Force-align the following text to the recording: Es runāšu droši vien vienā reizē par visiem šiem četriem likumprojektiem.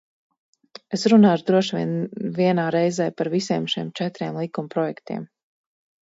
Es 0.97 1.03
runāšu 1.13 1.43
droši 1.49 1.75
vien 1.79 1.91
vienā 2.39 2.65
reizē 2.75 3.07
par 3.19 3.29
visiem 3.33 3.67
šiem 3.73 3.91
četriem 4.01 4.39
likumprojektiem. 4.41 5.29